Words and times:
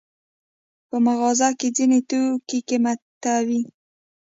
په 0.89 0.97
مغازه 1.05 1.49
کې 1.59 1.67
ځینې 1.77 1.99
توکي 2.09 2.59
قیمته 2.67 3.33
وي. 3.47 3.61